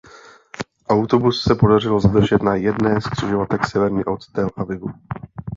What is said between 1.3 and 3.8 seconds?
se podařilo zadržet na jedné z křižovatek